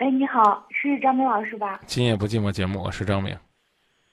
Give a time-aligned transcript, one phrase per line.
[0.00, 1.78] 哎，你好，是张明老师吧？
[1.84, 3.36] 今夜不寂寞节目，我是张明。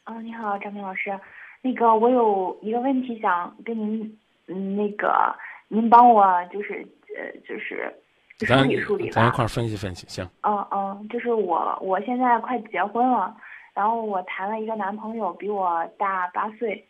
[0.03, 1.17] 哦，你好，张明老师，
[1.61, 5.33] 那个我有一个问题想跟您，嗯，那个
[5.69, 7.89] 您帮我就是呃就是
[8.37, 9.11] 梳咱理梳理吧。
[9.13, 10.29] 咱一块儿分析分析，行。
[10.41, 13.33] 嗯嗯，就是我我现在快结婚了，
[13.73, 16.85] 然后我谈了一个男朋友，比我大八岁，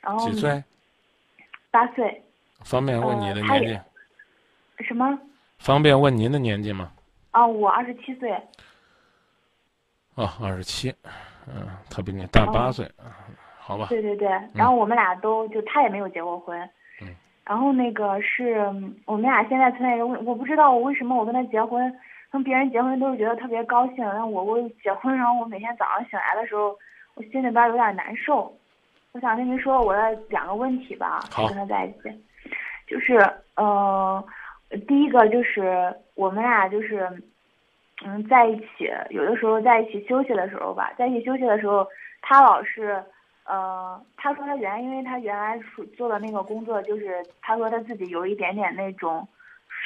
[0.00, 0.62] 然后几岁？
[1.72, 2.22] 八岁，
[2.60, 4.84] 方便问你的年纪？
[4.84, 5.18] 什么？
[5.58, 6.92] 方便问您的年纪吗？
[7.36, 8.32] 啊，我二十七岁。
[10.14, 10.94] 哦，二十七。
[11.46, 12.90] 嗯，他比你大八哦岁，
[13.58, 13.86] 好吧？
[13.90, 16.58] 对对对，然后我们俩都就他也没有结过婚，
[17.02, 17.14] 嗯，
[17.44, 21.94] 然后那个是嗯我们俩现在存在一个问，我不知道我为什么我跟他结婚，
[22.32, 26.76] 跟别人结婚都是觉得特别高兴，然后我我结婚，然后我每天早上醒来的时候，
[27.14, 28.52] 我心里边有点难受，
[29.12, 32.24] 我想跟您说我的两个问题吧，好跟他在一起，
[32.88, 33.18] 就是
[33.54, 34.24] 呃，
[34.86, 37.10] 第一个就是我们俩就是。
[38.04, 41.88] 嗯，在一起，有的时候在一起休息的时候吧，在一起休息的时候，
[42.20, 43.02] 他老是，
[43.46, 45.58] 呃，他说他原来因为他原来
[45.96, 49.26] 做的那个工作，就是他说他自己有一点点那种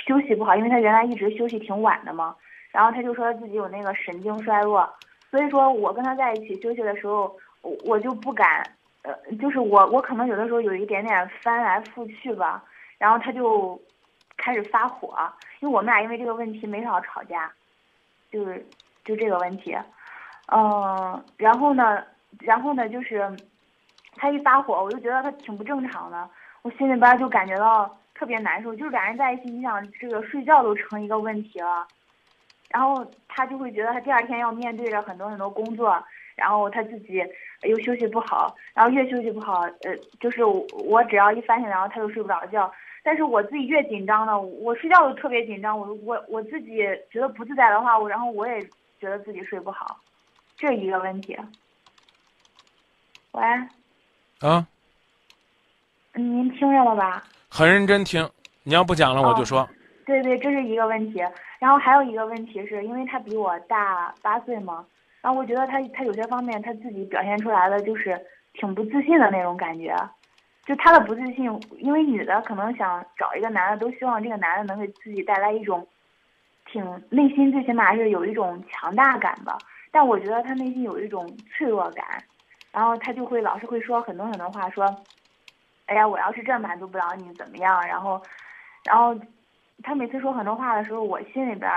[0.04, 2.34] 休息不好，因为他原来一直休息挺晚的嘛，
[2.72, 4.92] 然后他就说他自己有那个神经衰弱，
[5.30, 8.60] 所以说我跟他在一起休息的时候，我我就不敢，
[9.02, 12.64] 呃，就是我我可能有的时候有一点点翻来覆去吧，
[12.98, 13.80] 然后他就
[14.40, 15.14] 开始发火，
[15.60, 17.52] 因为我们俩因为这个问题没少吵架。
[18.32, 18.64] 就是
[19.04, 19.76] 就这个问题，
[20.52, 22.00] 嗯，然后呢，
[22.38, 23.28] 然后呢，就是
[24.14, 26.30] 他一发火，我就觉得他挺不正常的，
[26.62, 31.84] 我心里边就感觉到特别难受，就是俩人在一起，你想这个睡觉都成一个问题了，
[32.68, 36.00] 然后他就会觉得他第二天要面对着很多很多工作，
[36.36, 37.20] 然后他自己
[37.62, 42.72] 又休息不好，然后越休息不好，呃，就是我我只要一翻醒，然后他就睡不着觉。
[43.02, 46.78] 但是我自己越紧张呢，我睡觉都特别紧张，我我我自己
[47.10, 48.60] 觉得不自在的话，我然后我也
[49.00, 49.98] 觉得自己睡不好，
[50.56, 51.36] 这一个问题。
[53.32, 53.42] 喂，
[54.40, 54.66] 啊，
[56.14, 57.24] 嗯您听着了吧？
[57.48, 58.28] 很认真听。
[58.62, 59.68] 你要不讲了，我就说。
[60.04, 61.22] 对对，这是一个问题。
[61.58, 64.84] 然后还有一个问题是因为他比我大八岁嘛，
[65.20, 68.20] 然后我觉得他他有些方面他自己表现出来的就是
[68.54, 69.94] 挺不自信的那种感觉。
[70.70, 71.50] 就他的不自信，
[71.80, 75.84] 因为女的可能想找一个男的，都希望这个男的能给自己带来一种，
[76.64, 79.58] 挺内心最起码是有一种强大感吧。
[79.90, 82.22] 但我觉得他内心有一种脆弱感，
[82.70, 84.84] 然后他就会老是会说很多很多话，说，
[85.86, 87.84] 哎呀，我要是这满足不了你怎么样？
[87.88, 88.22] 然后，
[88.84, 89.12] 然后，
[89.82, 91.68] 他每次说很多话的时候，我心里边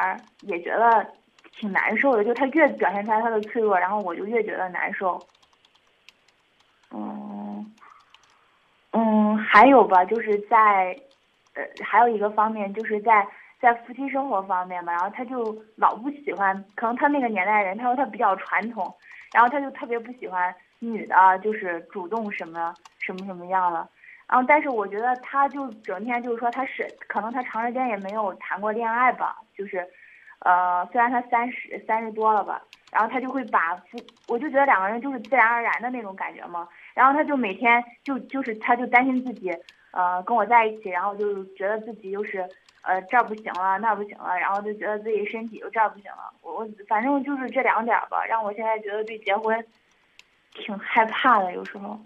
[0.42, 1.04] 也觉得
[1.52, 2.24] 挺难受的。
[2.24, 5.20] 就他越表现出来他的脆弱，然后我就越觉得难受。
[6.92, 7.34] 嗯。
[8.96, 10.98] 嗯，还有吧，就是在，
[11.54, 13.24] 呃，还有一个方面，就是在
[13.62, 14.92] 在夫妻生活方面吧。
[14.92, 18.92] 然后他就老不喜欢，可能他那个年代人，他说他比较传统，
[19.32, 23.88] 然后他就特别不喜欢女的，就是主动什么什么什么样了。
[24.28, 29.88] 然后，但是我觉得他就整天就是说他是，可能他长时间也没有谈过恋爱吧，就是，
[30.40, 32.60] 呃，虽然他三十三十多了吧，
[32.92, 36.68] 然后他就会把夫，我就觉得两个人就是自然而然的那种感觉嘛。
[36.94, 39.50] 然后他就每天就就是他就担心自己，
[39.92, 42.48] 呃，跟我在一起，然后就觉得自己又是，
[42.82, 46.34] 呃，这儿不行了，那不行了，然后就觉得自己身体又这儿不行了。
[46.42, 49.66] 我我反正就是这两点吧，让我现在觉得对结婚
[50.54, 52.00] 挺害怕的，有时候。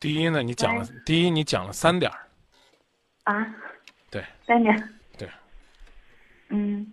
[0.00, 2.18] 第一呢，你讲了，第一你讲了三点儿。
[3.22, 3.54] 啊。
[4.10, 4.24] 对。
[4.44, 4.98] 三点。
[5.16, 5.28] 对。
[6.48, 6.92] 嗯。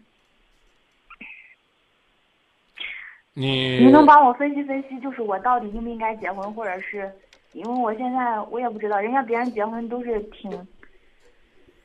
[3.40, 7.10] 你您能帮我分析分析，就是我到底应不应该结婚，或者是
[7.54, 10.52] 因为我现在我也不知道，人家别人结婚都是挺，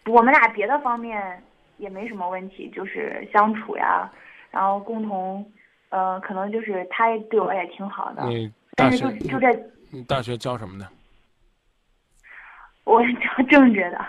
[0.06, 1.40] 我们俩别的方面
[1.78, 4.10] 也没什么问题，就是相处呀，
[4.50, 5.48] 然后共同，
[5.90, 9.56] 呃，可能就是他也对我也挺好的，你但是就就这，
[9.92, 10.88] 你大学教什么的？
[12.82, 14.04] 我教政治的。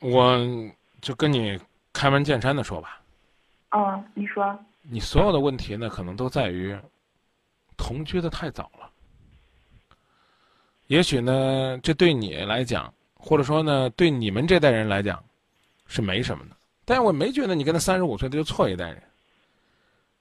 [0.00, 0.38] 我
[1.02, 1.60] 就跟你
[1.92, 3.02] 开门见山的说吧。
[3.76, 4.58] 嗯，你说。
[4.88, 6.76] 你所有的问题呢，可能都在于
[7.76, 8.90] 同居的太早了。
[10.86, 15.22] 也许呢，这对你来讲，或者说呢，对你们这代人来讲，
[15.86, 16.56] 是没什么的。
[16.84, 19.02] 但我没觉得你跟他三十五岁他就错一代人。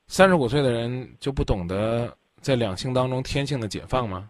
[0.07, 4.29] 三十五岁的人就不懂得在两性当中天性的解放吗？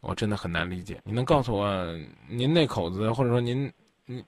[0.00, 1.00] 我真的很难理解。
[1.04, 1.86] 你能告诉我，
[2.28, 3.70] 您那口子，或者说您，
[4.04, 4.24] 您，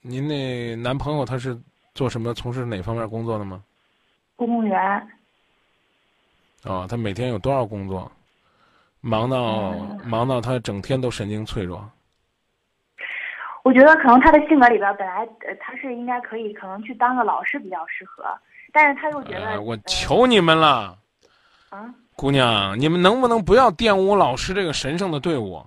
[0.00, 1.58] 您那男朋友他是
[1.94, 3.64] 做什么、从事哪方面工作的吗？
[4.46, 5.08] 公务员。
[6.64, 8.10] 哦，他每天有多少工作？
[9.00, 11.84] 忙到、嗯、忙到他整天都神经脆弱。
[13.64, 18.24] 我觉得可能他的性格里边本来呃他是应该可以，可能去当个老师比较适合，
[18.72, 20.96] 但是他又觉得、哎，我呃求你们了，
[21.70, 25.64] 啊，姑娘，你们能不能不要玷污老师这个神圣的队伍？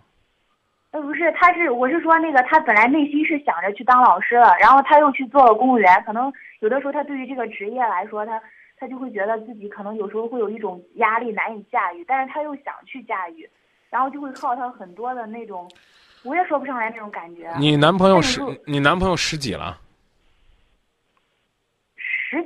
[0.92, 6.32] 呃不是，他是我是说那个他本来内心是想着去当老师了，然后他又去做了公务员，可能
[6.62, 8.42] 有的时候他对于这个职业来说，他
[8.78, 13.50] 他就会觉得自己可能有时候会有一种压力难以驾驭，但是他又想去驾驭，
[13.90, 15.70] 然后就会靠他很多的那种，
[16.24, 17.54] 我也说不上来那种感觉。
[17.58, 19.80] 你男朋友十你男朋友十几了？
[21.98, 22.46] 十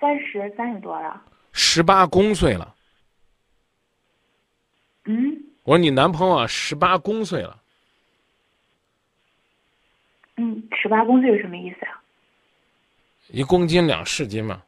[0.00, 1.22] 三十三十多了，
[1.52, 2.74] 十八公岁了。
[5.04, 7.60] 嗯我说你男朋友啊，十八公岁了。
[10.36, 12.02] 嗯，十八公岁是什么意思啊？
[13.28, 14.62] 一公斤两市斤嘛，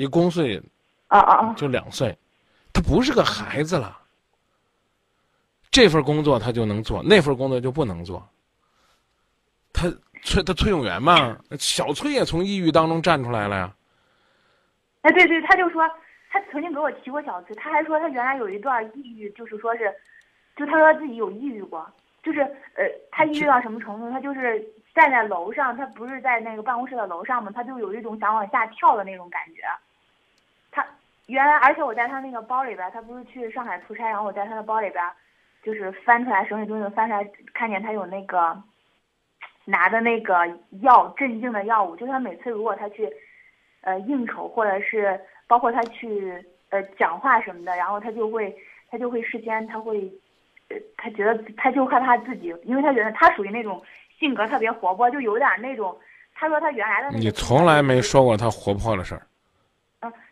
[0.00, 0.56] 一公岁
[1.08, 1.54] 啊啊啊！
[1.54, 2.16] 就两岁，
[2.72, 3.98] 他不是个孩子了。
[5.70, 8.26] 这份工作他就能做，那份工作就不能做。
[9.74, 9.92] 他
[10.22, 13.74] 崔他崔永元嘛，小崔也从抑郁当中站出来了呀。
[15.02, 15.86] 哎，对对，他就说
[16.30, 19.94] 他曾经给我提过小崔，他还说他原来有一段抑郁，就是说是，
[20.56, 21.86] 就他说自己有抑郁过，
[22.22, 24.10] 就是呃，他抑郁到什么程度？
[24.10, 29.60] 他就是站在楼上，他不是在那个办公室的楼上嘛，他就有一种想往下跳的那种感觉。
[31.30, 35.02] 原来，而且我在他那个包里边，他不是去上海出差，然后我在他的包里边，
[35.62, 38.56] 就是翻出来手里东西翻出来，看见他有那个
[39.64, 40.46] 拿的那个
[40.82, 43.08] 药镇静的药物，就是他每次如果他去。
[43.82, 45.18] 呃，应酬或者是
[45.48, 46.34] 包括他去
[46.68, 48.54] 呃讲话什么的，然后他就会
[48.90, 50.00] 他就会事先他会，
[50.68, 53.82] 呃，他觉得他就害怕自己，因为他觉得他属于那种
[54.18, 55.98] 性格特别活泼，就有点那种。
[56.34, 59.22] 他说他原来的那你从来没说过他活泼的事儿。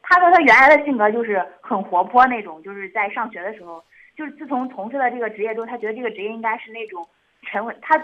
[0.09, 3.85] 嗯，他说他原来的性格就是很活泼那种，就是在上学的时候，
[4.17, 7.07] 就是自从从事了这个职业之后，他觉得这个职业应该是那种
[7.43, 7.99] 沉稳，他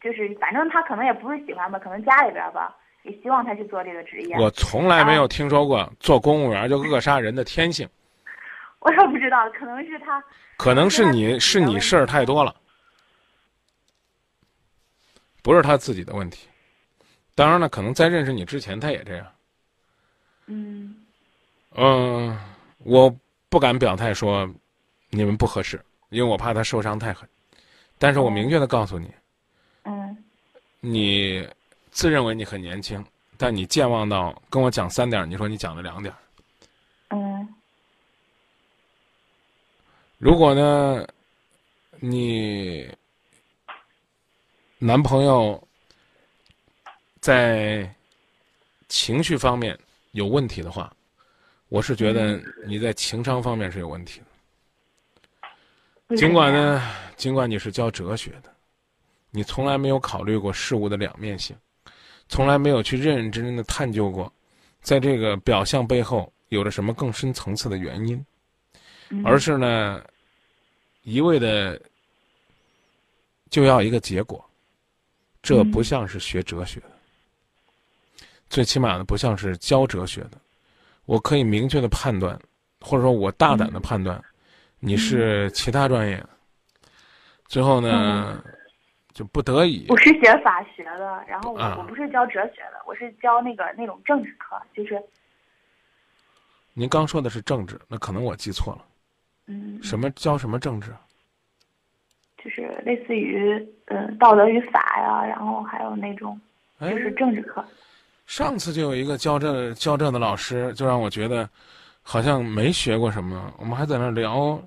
[0.00, 2.76] 就是反正他可能也不是喜欢吧，可能家里边吧。
[3.04, 4.36] 也希望他去做这个职业。
[4.36, 7.88] 我从来没有听说过做公务员就扼杀人的天性。
[8.80, 10.20] 我也不知道，可能是他。
[10.56, 12.52] 可能是你是你事儿太多了，
[15.40, 16.48] 不是他自己的问题。
[17.36, 19.26] 当然了，可能在认识你之前他也这样。
[20.46, 21.05] 嗯。
[21.76, 22.36] 嗯，
[22.78, 23.14] 我
[23.48, 24.48] 不敢表态说
[25.10, 27.28] 你们不合适，因为我怕他受伤太狠。
[27.98, 29.10] 但是我明确的告诉你。
[29.84, 30.16] 嗯。
[30.80, 31.48] 你。
[31.92, 33.02] 自认为你很年轻，
[33.38, 36.14] 但你健忘到跟我讲三点，你说你讲了两点。
[37.08, 37.54] 嗯。
[40.18, 41.06] 如果呢，
[42.00, 42.86] 你
[44.78, 45.66] 男朋友
[47.18, 47.90] 在
[48.88, 49.78] 情绪方面
[50.10, 50.94] 有问题的话，
[51.68, 54.20] 我是觉得你在情商方面是有问题
[56.08, 56.16] 的。
[56.16, 56.82] 尽管呢，
[57.16, 58.54] 尽管你是教哲学的，
[59.30, 61.56] 你从来没有考虑过事物的两面性。
[62.28, 64.32] 从来没有去认认真真的探究过，
[64.80, 68.26] 在这个表象背后有着什么更深层次的原因，
[69.24, 70.04] 而是呢，
[71.02, 71.80] 一味的
[73.48, 74.44] 就要一个结果，
[75.40, 76.90] 这不像是学哲学的，
[78.48, 80.40] 最起码呢不像是教哲学的。
[81.06, 82.38] 我可以明确的判断，
[82.80, 84.22] 或者说我大胆的判断，
[84.78, 86.22] 你是其他专业。
[87.46, 88.42] 最后呢？
[89.14, 89.86] 就不得已。
[89.88, 95.02] 我是学法学的，然后我、啊、我不是教哲学的，我是教那个那种政治课，就是。
[96.74, 98.84] 您刚说的是政治，那可能我记错了。
[99.46, 99.82] 嗯。
[99.82, 100.92] 什么教什么政治？
[102.36, 106.38] 就是类似于嗯道德与法呀，然后还有那种
[106.78, 107.64] 就是政治课。
[108.26, 111.48] 上次就有一个教这教这的老师，就让我觉得
[112.02, 113.52] 好像没学过什么。
[113.58, 114.60] 我们还在那聊。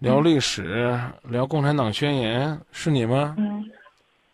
[0.00, 3.34] 聊历史，嗯、聊共产党宣言，是你吗？
[3.38, 3.64] 嗯，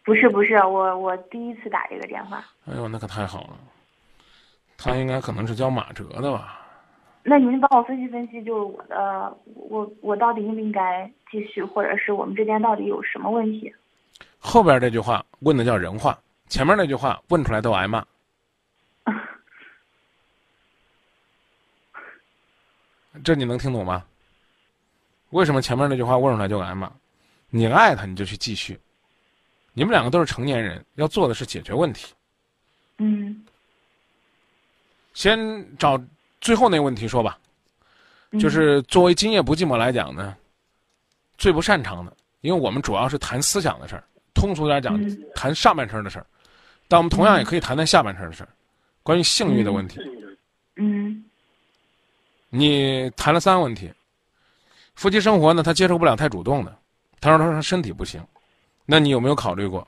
[0.02, 2.44] 不是不是，我我第一次打这个电话。
[2.66, 3.50] 哎呦，那可太好了，
[4.76, 6.58] 他应该可能是教马哲的吧？
[7.22, 13.72] 那您帮我分析分析，就是我的，我我到底应不应该继续，或者是我们之间到底有什么问题？
[14.40, 18.04] 后边这句话问的叫人话，前面那句话问出来都挨骂。
[23.24, 24.04] 这你能听懂吗？
[25.30, 26.90] 为什么前面那句话问出来就挨骂？
[27.50, 28.78] 你爱他，你就去继续。
[29.72, 32.12] 你们两个都是成年人，要做的是解决问题。
[32.98, 33.44] 嗯。
[35.14, 36.00] 先找
[36.40, 37.38] 最后那个问题说吧，
[38.40, 40.36] 就是作为今夜不寂寞来讲呢，
[41.38, 44.98] 最不擅长的，因为我们主要是谈思想的事儿，通俗点讲，
[45.34, 46.26] 谈上半身的事儿，
[46.88, 48.48] 但我们同样也可以谈谈下半身的事儿，
[49.02, 50.00] 关于性欲的问题。
[52.50, 52.60] 嗯。
[52.60, 53.92] 你谈了三个问题。
[54.94, 56.76] 夫妻生活呢，他接受不了太主动的。
[57.20, 58.22] 他说：“他说身体不行。”
[58.86, 59.86] 那你有没有考虑过？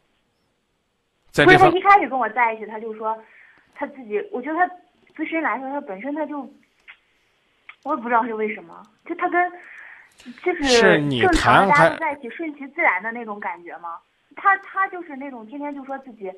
[1.31, 3.19] 在这方不是他一开始跟我在一起，他就说
[3.75, 4.69] 他自己，我觉得他
[5.17, 6.41] 自身来说，他本身他就，
[7.85, 9.53] 我也不知道是为什么，就他跟
[10.45, 13.99] 就是是你正常大家都在一起顺其自然的那种感觉吗？
[14.37, 16.31] 他他就是那种天天就说自己，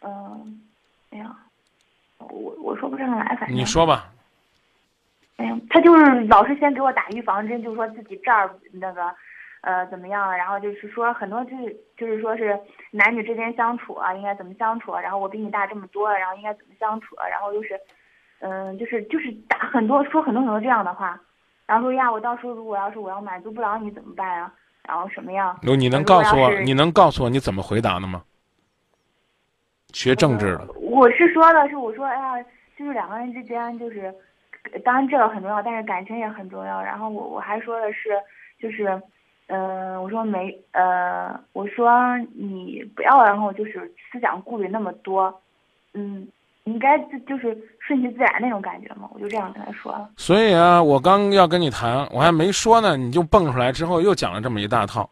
[0.00, 0.62] 嗯、
[1.10, 1.36] 哎呀，
[2.18, 4.10] 我我说不上来，反正你说吧，
[5.36, 9.12] 哎呀，他就是老是先给我打预防针，就说自己这儿那个，
[9.62, 12.58] 呃，怎么样，然后就是说很多就是就是说是
[12.90, 17.78] 男女之间相处啊，应该怎么相处啊，然后我比你大这么多，然后应该怎么相处啊，然后就是，
[18.40, 21.20] 嗯、就是就是打很多说很多很多这样的话，
[21.66, 24.52] 然后说呀，我到时候如果要是我要满足不了你怎么办啊？
[24.86, 25.58] 然后什么样？
[25.62, 28.22] 你你能告诉我，你能告诉我你怎么回答的吗？
[29.92, 34.14] 学政治的，我是说的是，我说，哎呀，就是两个人之间，就是，呃
[34.84, 36.82] 当然这个很重要，但是感情也很重要。
[36.82, 38.10] 然后我我还说的是，
[38.60, 39.00] 就是，
[39.46, 45.42] 嗯、我说没，呃，我说你不要，然后就是思想顾虑那么多，
[45.92, 46.26] 嗯，
[46.64, 49.08] 你应该就就是顺其自然那种感觉嘛。
[49.12, 50.08] 我就这样跟他说了。
[50.16, 55.08] 所以啊，我刚要跟你谈，我还没说呢，你就蹦出来之后又讲了这么一大套。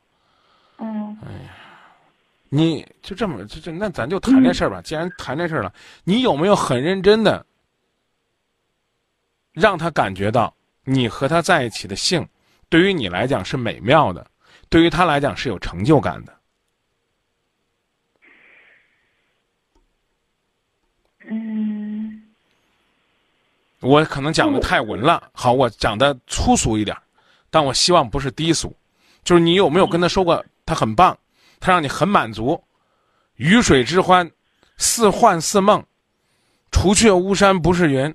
[0.79, 1.51] 嗯哎呀
[2.49, 4.81] 你就这么就就那咱就谈这事儿吧。
[4.83, 5.73] 既然谈这事儿了，
[6.05, 7.47] 你有没有很认真的
[9.53, 10.55] 让他感觉到
[10.85, 12.27] 你和他在一起的性，
[12.69, 14.27] 对于你来讲是美妙的，
[14.69, 16.39] 对于他来讲是有成就感的？
[21.29, 22.23] 嗯
[23.81, 26.97] 我可能讲的太文了，好，我讲的粗俗一点，
[27.51, 28.75] 但我希望不是低俗。
[29.25, 31.19] 就是你有没有跟他说过他很棒，
[31.59, 32.63] 他让你很满足，
[33.35, 34.31] 鱼水之欢，
[34.77, 35.85] 似幻似梦，
[36.71, 38.15] 除却巫山不是云。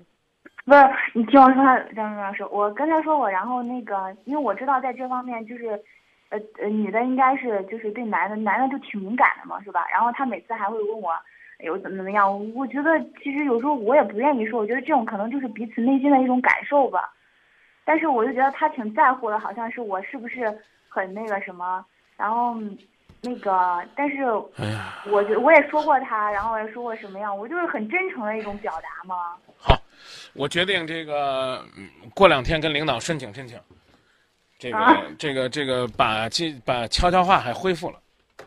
[0.67, 0.79] 不是，
[1.13, 5.81] 你听我说，张张老师，我跟他说过，然后那个，因为我知道在这方面就是，
[6.27, 9.87] 呃呃，女的应该是就是对男的，男的就挺敏感的嘛，是吧？
[9.89, 11.11] 然后他每次还会问我，
[11.59, 12.53] 哎呦怎么怎么样？
[12.53, 17.13] 我觉得其实有时候我也不愿意说，我觉得这种可能就是彼此内心的一种感受吧。
[17.85, 20.53] 但是我就觉得他挺在乎的，好像是我是不是
[20.89, 21.85] 很那个什么，
[22.17, 22.57] 然后
[23.21, 24.25] 那个，但是
[25.09, 29.15] 我觉我也说过他，然后我也说过什么样，我就是很真诚的一种表达嘛。
[29.57, 29.73] 好，
[30.37, 33.59] 我决定这个嗯过两天跟领导申请申请，
[34.59, 37.97] 这个、啊这个这个把这把悄悄话还恢复了。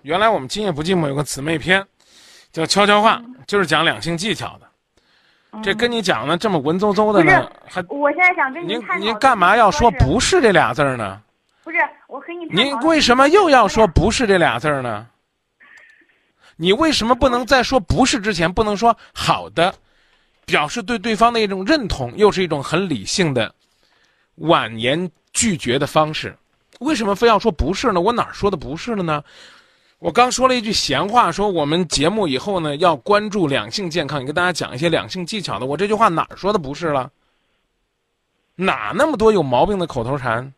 [0.03, 1.85] 原来我们今夜不寂寞有个姊妹篇，
[2.53, 5.61] 叫悄悄话，就是讲两性技巧的。
[5.65, 11.21] 这跟你讲的这么文绉绉的呢，还我现在想跟您您干嘛要说不是这俩字儿呢？
[11.65, 15.09] 不是，我和你您为什么又要说不是这俩字儿呢？
[16.55, 19.75] 你为什么不能在说不是之前不能说好的，
[20.51, 23.55] 表示对对方的一种认同，又是一种很理性的
[24.35, 26.37] 婉言拒绝的方式？
[26.81, 28.01] 为什么非要说不是呢？
[28.01, 29.23] 我哪说的不是了呢？
[30.01, 35.67] 我刚说了一句闲话，说我们节目以后呢要关注两性健康，也跟大家讲一些两性技巧的。
[35.67, 37.13] 我这句话哪说的不是了？
[38.57, 40.53] 哪那么多有毛病的口头禅？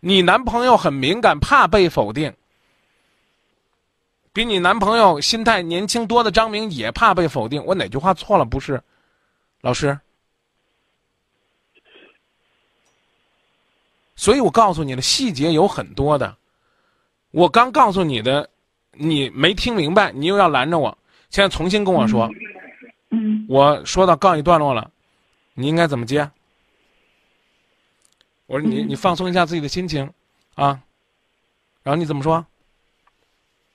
[0.00, 2.32] 你男朋友很敏感，怕被否定，
[4.34, 7.64] 比你男朋友心态年轻多的张明也怕被否定。
[7.64, 8.44] 我哪句话错了？
[8.44, 8.82] 不是，
[9.60, 9.96] 老师。
[14.16, 16.36] 所以我告诉你了，细节有很多的。
[17.30, 18.50] 我刚告诉你的，
[18.92, 20.98] 你没听明白，你又要拦着我。
[21.30, 22.28] 现在重新跟我说，
[23.10, 24.90] 嗯我说到告一段落了，
[25.54, 26.28] 你应该怎么接？
[28.46, 30.12] 我说你嗯你放松一下自己的心情，
[30.56, 30.80] 啊，
[31.84, 32.44] 然后你怎么说？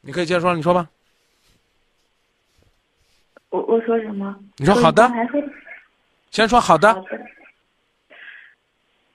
[0.01, 0.87] 你可以接着说，你说吧。
[3.49, 4.37] 我我说什么？
[4.57, 5.09] 你说好的
[6.29, 7.03] 先说好的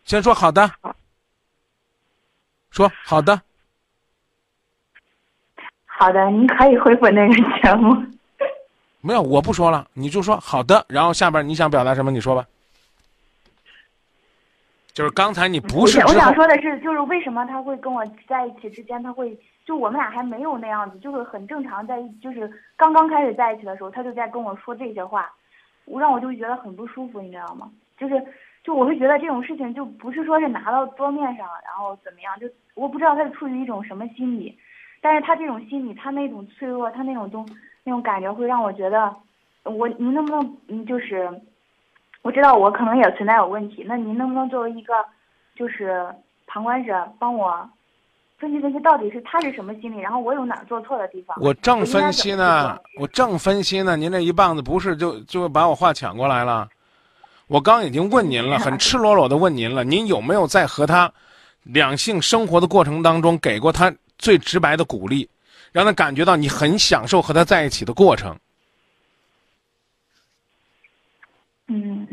[0.04, 0.70] 先说好的，
[2.70, 3.40] 说好的。
[5.86, 7.96] 好的，您可以恢复那个节目。
[9.00, 12.46] 没有，我不说了，你就说好的，然后下边你想表达什么，你说吧。
[14.92, 25.32] 就是刚才你不是我想说的是，就是为什么他会跟我在一起之间，他会就我们俩还没有那样子，就是很正常在一，就是刚刚开始在一起的时候，他就在跟我说这些话，
[25.86, 27.70] 我让我就觉得很不舒服，你知道吗？
[27.96, 28.22] 就是
[28.62, 34.58] 就我会觉得这种事情就不是说是拿到桌面上，然后怎么样，就我不知道他是出于一种什么心理，
[35.00, 37.48] 但是他这种心理，他那种脆弱，他那种东
[37.84, 39.14] 那种感觉会让我觉得，
[39.64, 41.30] 我您能不能嗯就是。
[42.22, 44.94] 我知道我可能也存在有问题，那您能不能作为一个
[45.54, 46.06] 就是
[46.46, 47.68] 旁观者帮我
[48.38, 51.36] 分析分析，到底是他是什么心理，然后我有哪儿做错的地方？
[51.40, 56.68] 我正分析呢，我正分析呢，您这一棒子不是就就把我话抢过来了？
[57.46, 61.12] 我刚已经问您了，很赤裸裸的问您了，您有没有在和他
[61.62, 65.28] 两性生活的过程当中给过他最直白的鼓励，
[65.70, 68.36] 让他感觉到你很享受和他在一起的过程。
[71.68, 72.06] 嗯，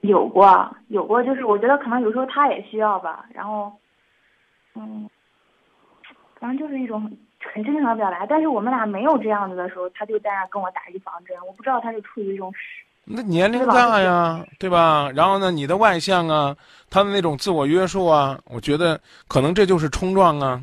[0.00, 3.72] 有过，有过，就是我觉得可能有时候他也需要吧，然后，
[4.74, 5.08] 嗯，
[6.40, 7.02] 反正就是一种
[7.54, 8.26] 很真诚的表达。
[8.26, 12.52] 但是我们俩没有这样子的时候，他就在那跟我打预防针，我不知道他是出于一种。
[13.04, 15.10] 那年龄大呀，对吧？
[15.14, 16.54] 然后呢，你的外向啊，
[16.90, 20.62] 他的那种自我约束啊，我觉得可能这就是冲撞啊。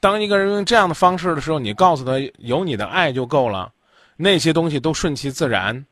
[0.00, 3.70] 当一个人用这样的方式的时候，你告诉他有你的爱就够了，
[4.16, 5.84] 那些东西都顺其自然。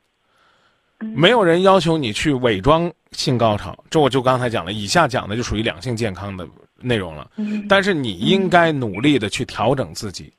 [0.98, 6.46] 没有人要求你去伪装性高潮，这我就刚才讲了，以下讲的就属于两性健康的
[6.80, 7.30] 内容了。
[7.68, 10.32] 但是你应该努力的去调整自己，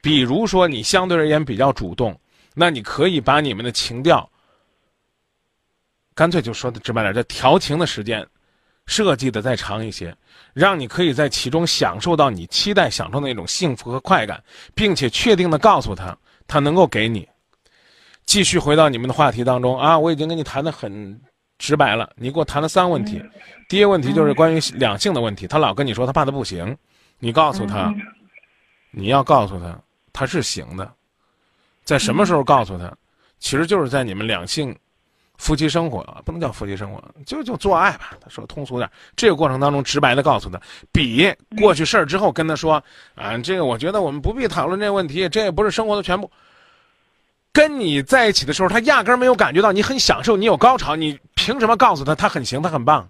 [0.00, 2.18] 比如说你相对而言比较主动，
[2.54, 4.28] 那你可以把你们的情调，
[6.14, 8.26] 干脆就说的直白点，这调情的时间
[8.86, 10.16] 设计的再长一些，
[10.54, 14.42] 让你可以在其中享受到你期待享受的那种幸福和快感，
[14.74, 16.16] 并且确定的告诉他，
[16.46, 17.28] 他能够给你。
[18.26, 19.96] 继续回到你们的话题当中啊！
[19.96, 21.20] 我已经跟你谈的很
[21.58, 23.22] 直白了，你给我谈了三个问题。
[23.68, 26.76] 第一个问题就是关于两性的问题，他老跟你说他怕他不行，
[27.18, 27.92] 你告诉他，
[28.90, 29.78] 你要告诉他
[30.12, 30.90] 他是行的，
[31.84, 32.92] 在什么时候告诉他？
[33.38, 34.74] 其实就是在你们两性
[35.36, 38.12] 夫妻生活，不能叫夫妻生活，就就做爱吧。
[38.20, 40.58] 他说通俗点，这个过程当中直白的告诉他，
[40.90, 42.82] 比过去事儿之后跟他说
[43.14, 46.30] 啊，这个我觉得我们不必讨论这个问题，这也不是生活的全部。
[47.52, 53.08] 跟你在一起的时候，他压根儿没有感觉到你很享受，你有高潮，你凭什么告诉他他很行，他很棒？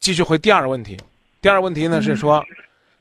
[0.00, 0.96] 继续回第二个问题，
[1.42, 2.42] 第二个问题呢是说，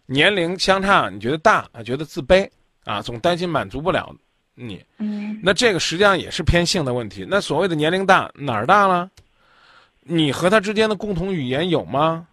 [0.06, 2.50] 年龄相差你觉得大，觉得自卑
[2.84, 4.14] 啊，总担心满足不了
[4.56, 4.84] 你。
[4.98, 5.40] 嗯。
[5.42, 7.26] 那这个实际上也是偏性的问题。
[7.26, 9.10] 那所谓的年龄大哪儿大了？
[10.02, 12.28] 你和他之间的共同语言有吗？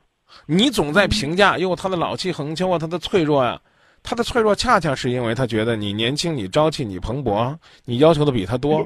[0.47, 3.61] 你总在评价，哟，他的老气横秋啊，他的脆弱啊。
[4.03, 8.85] 他的脆弱恰恰是因为他觉得你年轻、你朝气、你蓬勃，你要求的比他多，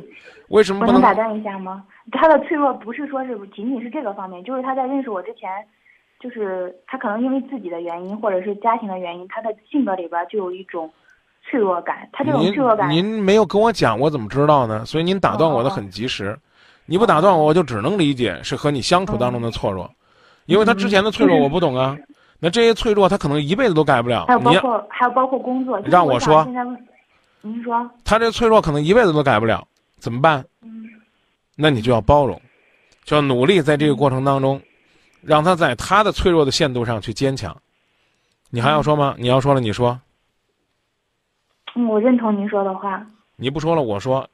[0.48, 1.84] 为什么不能打断一下吗？
[2.12, 5.50] 他的脆弱不是说是仅仅是这个方面，就是他在认识我之前，
[6.18, 10.90] 就是他可能因为自己的原因或者是家庭的原因，他的性格里边就有一种
[11.42, 12.08] 脆弱感。
[12.12, 14.84] 他这种脆弱感，您没有跟我讲，我怎么知道呢？
[14.84, 16.38] 所以您打断我的很及时，
[16.86, 19.90] 你不打断我，我就只能理解是和你相处当中的脆弱，
[20.46, 21.96] 因为他之前的脆弱我不懂啊。
[22.40, 24.24] 那这些脆弱，他可能一辈子都改不了。
[24.28, 25.78] 还有包括还有包括工作。
[25.80, 26.46] 让我说。
[27.42, 27.90] 您说。
[28.04, 29.66] 他这脆弱可能一辈子都改不了，
[29.98, 30.44] 怎么办？
[30.62, 30.84] 嗯。
[31.56, 32.40] 那你就要包容，
[33.04, 34.60] 就要努力在这个过程当中，
[35.22, 37.56] 让他在他的脆弱的限度上去坚强。
[38.50, 39.14] 你还要说吗？
[39.18, 40.00] 你要说了，你说。
[41.74, 43.06] 嗯，我认同您说的话。
[43.36, 44.28] 你不说了，我说。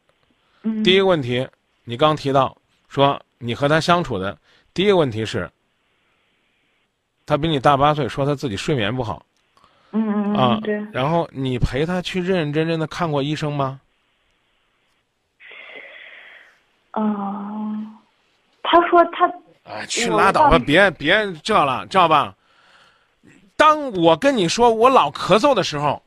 [0.63, 0.83] 嗯。
[0.83, 1.47] 第一个问题，
[1.85, 2.57] 你刚提到
[2.89, 4.39] 说你和他相处的
[4.73, 5.51] 第一个问题是。
[7.27, 9.25] 他比你大八岁，说他自己睡眠不好。
[9.93, 10.75] 嗯嗯嗯，对。
[10.93, 13.81] 然后你陪他去认认真真的看过医生吗？
[16.97, 17.97] 嗯，
[18.63, 19.31] 他说他。
[19.65, 22.35] 哎，去拉倒吧，别别这了，知道吧？
[23.57, 26.03] 当我跟你说我老咳嗽的时候，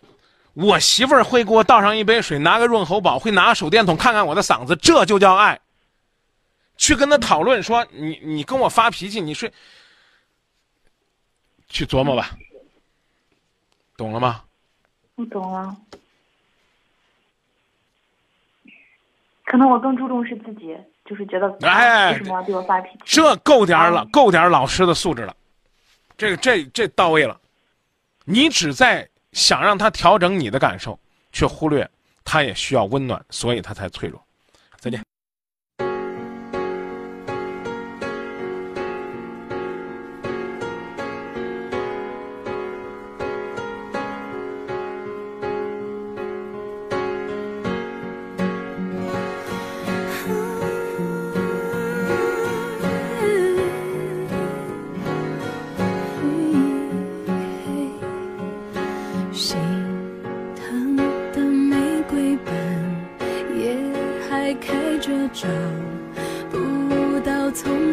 [0.54, 5.60] 我媳妇儿会给我倒上一杯水，拿个润喉宝，会拿个手电筒看看我的嗓子，这就叫爱。
[6.78, 9.52] 去跟他讨论说你你跟我发脾气，你睡。
[11.68, 12.30] 去琢磨吧，
[13.98, 14.44] 懂了吗？
[15.16, 15.76] 我懂了。
[19.50, 23.00] 可能我更注重是自己，就是觉得哎，为什么要对我发脾气？
[23.06, 25.34] 这够点儿了，够点儿老师的素质了，
[26.18, 27.40] 这个这这到位了。
[28.26, 31.00] 你只在想让他调整你的感受，
[31.32, 31.90] 却忽略
[32.26, 34.22] 他也需要温暖，所以他才脆弱。
[34.80, 35.02] 再见。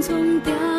[0.07, 0.74] 从掉。